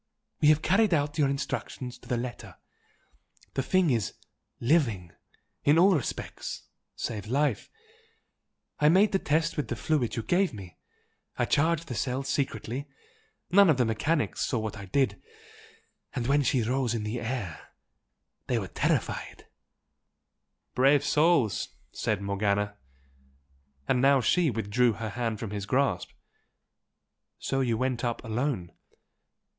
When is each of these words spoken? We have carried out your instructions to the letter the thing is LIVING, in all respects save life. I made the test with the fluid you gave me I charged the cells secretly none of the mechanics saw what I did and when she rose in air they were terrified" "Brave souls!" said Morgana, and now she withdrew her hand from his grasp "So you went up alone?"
We 0.41 0.47
have 0.47 0.63
carried 0.63 0.95
out 0.95 1.19
your 1.19 1.29
instructions 1.29 1.99
to 1.99 2.07
the 2.07 2.17
letter 2.17 2.55
the 3.53 3.61
thing 3.61 3.91
is 3.91 4.15
LIVING, 4.59 5.11
in 5.63 5.77
all 5.77 5.93
respects 5.95 6.63
save 6.95 7.27
life. 7.27 7.69
I 8.79 8.89
made 8.89 9.11
the 9.11 9.19
test 9.19 9.57
with 9.57 9.67
the 9.67 9.75
fluid 9.75 10.15
you 10.15 10.23
gave 10.23 10.55
me 10.55 10.79
I 11.37 11.45
charged 11.45 11.87
the 11.87 11.93
cells 11.93 12.29
secretly 12.29 12.87
none 13.51 13.69
of 13.69 13.77
the 13.77 13.85
mechanics 13.85 14.41
saw 14.43 14.57
what 14.57 14.75
I 14.75 14.85
did 14.85 15.21
and 16.15 16.25
when 16.25 16.41
she 16.41 16.63
rose 16.63 16.95
in 16.95 17.05
air 17.05 17.67
they 18.47 18.57
were 18.57 18.69
terrified" 18.69 19.45
"Brave 20.73 21.03
souls!" 21.05 21.75
said 21.91 22.23
Morgana, 22.23 22.75
and 23.87 24.01
now 24.01 24.19
she 24.19 24.49
withdrew 24.49 24.93
her 24.93 25.09
hand 25.09 25.37
from 25.39 25.51
his 25.51 25.67
grasp 25.67 26.09
"So 27.37 27.59
you 27.59 27.77
went 27.77 28.03
up 28.03 28.23
alone?" 28.23 28.71